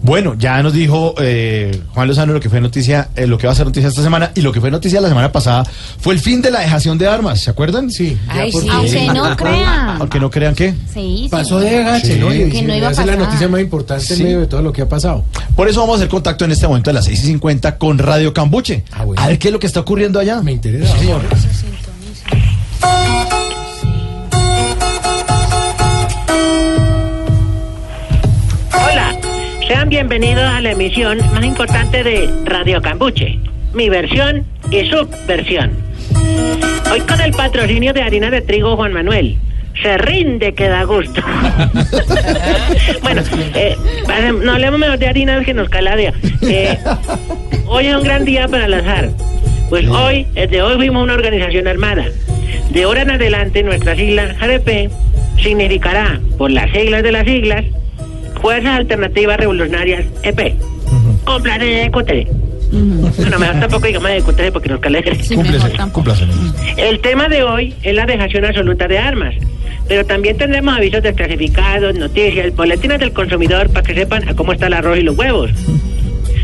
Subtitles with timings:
[0.00, 3.52] Bueno, ya nos dijo eh, Juan Lozano lo que fue noticia, eh, lo que va
[3.52, 5.64] a ser noticia esta semana y lo que fue noticia la semana pasada
[6.00, 7.90] fue el fin de la dejación de armas, ¿se acuerdan?
[7.90, 8.16] Sí.
[8.28, 10.00] Ay, sí, aunque no crean.
[10.00, 10.74] Aunque no crean que.
[10.92, 12.20] Sí, Pasó de agache, Sí.
[12.20, 12.32] ¿no?
[12.34, 13.26] Y Que no iba a esa es la pasar.
[13.28, 14.14] noticia más importante Sí.
[14.14, 15.24] en medio de todo lo que ha pasado.
[15.54, 17.98] Por eso vamos a hacer contacto en este momento a las 6 y 50 con
[17.98, 18.84] Radio Cambuche.
[18.92, 19.20] Ah, bueno.
[19.22, 20.40] A ver qué es lo que está ocurriendo allá.
[20.42, 20.94] Me interesa.
[20.96, 21.22] vamos.
[29.72, 33.38] Sean bienvenidos a la emisión más importante de Radio Cambuche,
[33.72, 35.70] mi versión y su versión.
[36.92, 39.38] Hoy con el patrocinio de harina de trigo Juan Manuel.
[39.82, 41.22] Se rinde que da gusto.
[43.02, 43.22] bueno,
[43.54, 43.74] eh,
[44.42, 46.12] no hablemos mejor de harinas que nos caladea.
[46.42, 46.76] Eh,
[47.66, 49.08] hoy es un gran día para lanzar.
[49.70, 52.04] Pues hoy, desde hoy fuimos una organización armada.
[52.68, 54.90] De ahora en adelante, nuestra sigla ADP
[55.42, 57.64] significará, por las siglas de las siglas,
[58.42, 60.54] Fuerzas Alternativas Revolucionarias EP.
[61.24, 62.26] Con planes de.
[62.72, 65.12] Bueno, mejor tampoco digamos de EQT porque nos calera.
[65.32, 66.24] Cúmplese, cúmplase.
[66.76, 69.34] El tema de hoy es la dejación absoluta de armas.
[69.86, 74.66] Pero también tendremos avisos desclasificados, noticias, boletines del consumidor para que sepan a cómo está
[74.66, 75.50] el arroz y los huevos.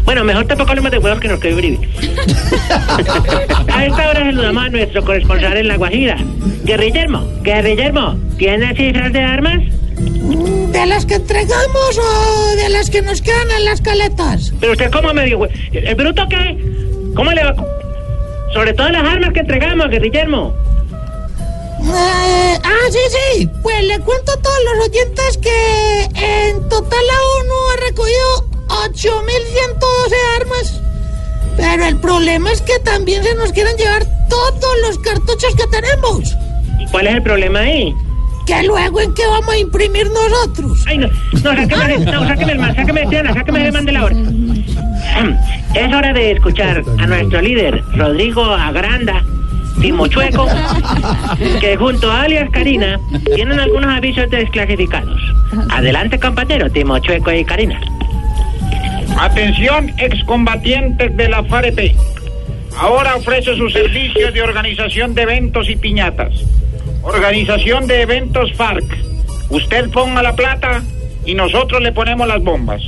[0.05, 1.79] Bueno, mejor tampoco hablemos de huevos que nos quede breve.
[3.73, 6.17] a esta hora saludamos a nuestro corresponsal en La Guajira.
[6.65, 9.78] Guerrillermo, Guerrillermo, ¿tiene cifras de armas?
[10.29, 14.53] ¿De las que entregamos o de las que nos quedan en las caletas?
[14.61, 16.59] Pero usted cómo me dijo, ¿el bruto qué?
[17.15, 17.55] ¿Cómo le va?
[18.53, 20.55] Sobre todo las armas que entregamos, Guerrillermo.
[21.81, 23.51] Eh, ah, sí, sí.
[23.63, 30.41] Pues le cuento a todos los oyentes que en total la ONU ha recogido 8.112
[30.41, 30.81] armas.
[31.57, 36.37] Pero el problema es que también se nos quieren llevar todos los cartuchos que tenemos.
[36.79, 37.95] ¿Y cuál es el problema ahí?
[38.49, 40.83] Que luego en qué vamos a imprimir nosotros.
[40.87, 44.05] Ay, no, no, sáqueme, no, sáqueme el man, sáqueme, Diana, sáqueme el man de la
[44.05, 44.17] hora.
[45.75, 49.23] Es hora de escuchar a nuestro líder, Rodrigo Agranda,
[49.83, 50.47] Timochueco,
[51.61, 52.99] que junto a alias Karina
[53.35, 55.21] tienen algunos avisos desclasificados.
[55.69, 57.79] Adelante, compañero, Timochueco y Karina.
[59.21, 61.95] Atención, excombatientes de la FAREP.
[62.79, 66.33] Ahora ofrece sus servicios de organización de eventos y piñatas.
[67.03, 68.85] Organización de eventos FARC.
[69.51, 70.83] Usted ponga la plata
[71.25, 72.83] y nosotros le ponemos las bombas.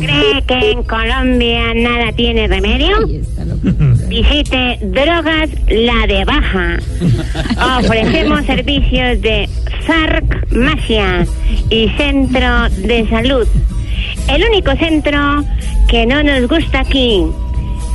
[0.00, 2.96] ¿Cree que en Colombia nada tiene remedio?
[4.08, 6.78] Visite Drogas La de Baja.
[7.78, 9.48] Ofrecemos servicios de
[9.86, 11.26] farmacia
[11.70, 13.48] y centro de salud.
[14.28, 15.44] El único centro
[15.88, 17.24] que no nos gusta aquí.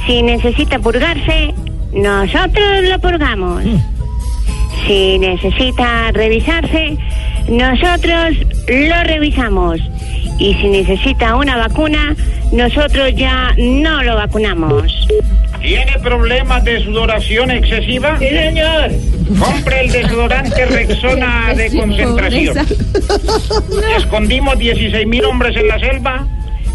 [0.07, 1.53] Si necesita purgarse,
[1.93, 3.63] nosotros lo purgamos.
[4.85, 6.97] Si necesita revisarse,
[7.47, 9.79] nosotros lo revisamos.
[10.37, 12.15] Y si necesita una vacuna,
[12.51, 15.07] nosotros ya no lo vacunamos.
[15.61, 18.17] ¿Tiene problemas de sudoración excesiva?
[18.17, 18.91] Sí, señor.
[19.37, 22.57] Compre el desodorante Rexona de concentración.
[23.97, 26.25] Escondimos 16 mil hombres en la selva.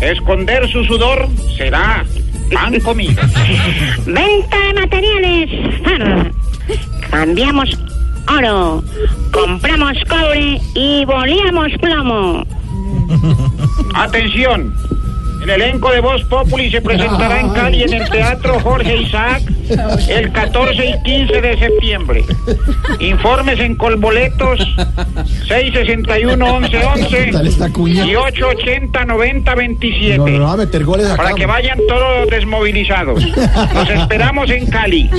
[0.01, 2.05] Esconder su sudor será
[2.53, 3.23] pan comido.
[4.07, 5.51] Venta de materiales.
[5.83, 6.31] FAR.
[7.11, 7.71] Cambiamos
[8.29, 8.83] oro.
[9.33, 12.47] Compramos cobre y boleamos plomo.
[13.95, 14.75] Atención.
[15.43, 19.43] El elenco de Voz Populi se presentará en Cali en el Teatro Jorge Isaac
[20.09, 22.25] el 14 y 15 de septiembre.
[23.01, 24.59] Informes en Colboletos
[25.47, 28.07] 661 1111 Dale esta cuña.
[28.07, 30.17] y 880 90 27.
[30.17, 31.17] No, no, no va a meter goles acá.
[31.25, 33.23] Para que vayan todos desmovilizados.
[33.75, 35.11] Los esperamos en Cali.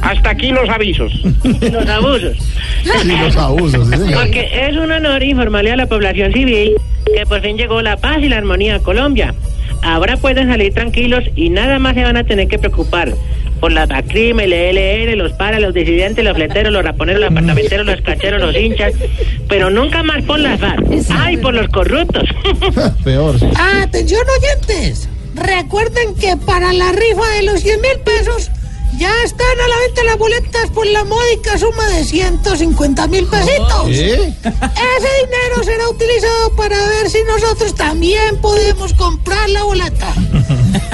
[0.00, 1.12] Hasta aquí los avisos.
[1.42, 2.36] Los abusos.
[3.04, 4.20] Los abusos, sí, señor.
[4.20, 6.74] Porque es un honor informarle a la población civil
[7.14, 9.34] que por fin llegó la paz y la armonía a Colombia.
[9.82, 13.14] Ahora pueden salir tranquilos y nada más se van a tener que preocupar
[13.60, 17.86] por la BACRIM, el ELN, los paras, los disidentes, los fleteros, los raponeros, los apartamenteros,
[17.86, 18.92] los cacheros, los hinchas,
[19.48, 20.84] pero nunca más por las FARC.
[21.10, 22.24] ¡Ay, por los corruptos!
[23.04, 23.38] Peor.
[23.38, 23.46] sí.
[23.56, 25.08] Atención oyentes.
[25.34, 28.50] Recuerden que para la rifa de los 100 mil pesos
[29.02, 33.88] ya están a la venta las boletas por la módica suma de 150 mil pesitos.
[33.88, 34.32] ¿Eh?
[34.44, 40.06] Ese dinero será utilizado para ver si nosotros también podemos comprar la boleta.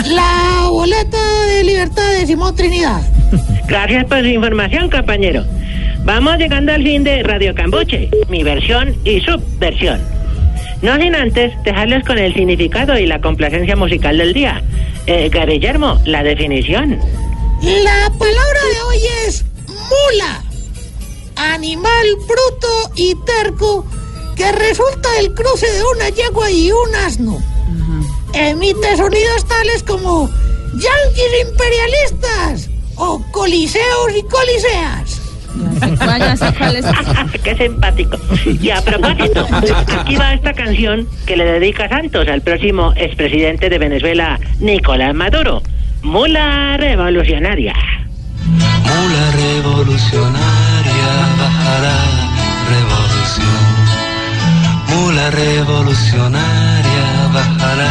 [0.06, 1.18] La boleta
[1.48, 3.02] de libertad de Simón Trinidad.
[3.66, 5.44] Gracias por su información, compañero.
[6.04, 10.00] Vamos llegando al fin de Radio Cambuche, mi versión y su versión.
[10.80, 14.62] No sin antes dejarles con el significado y la complacencia musical del día.
[15.06, 16.98] Eh, Guillermo, la definición.
[17.62, 20.44] La palabra de hoy es mula.
[21.34, 23.84] Animal bruto y terco
[24.36, 27.42] que resulta del cruce de una yegua y un asno.
[28.32, 30.28] Emite sonidos tales como
[30.74, 35.20] yanquis imperialistas o coliseos y coliseas.
[37.42, 38.18] Qué simpático.
[38.60, 39.46] Y a propósito,
[39.98, 45.62] aquí va esta canción que le dedica Santos al próximo expresidente de Venezuela, Nicolás Maduro.
[46.02, 47.74] Mula revolucionaria.
[48.46, 51.96] Mula revolucionaria bajará
[52.70, 53.66] revolución.
[54.88, 57.90] Mula revolucionaria bajará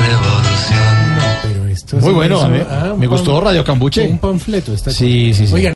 [0.00, 0.96] revolución.
[1.42, 4.08] Pero esto Muy es- bueno, a mí- ah, me pan- gustó Radio Cambuche.
[4.08, 4.72] Un panfleto.
[4.72, 5.54] Está Sí, sí, sí.
[5.54, 5.74] Oigan,